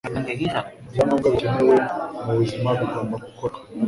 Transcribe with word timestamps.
Ibyangombwa 0.87 1.27
bikenewe 1.33 1.77
mu 2.23 2.31
buzima 2.39 2.69
bigomba 2.79 3.15
gukorwa, 3.25 3.59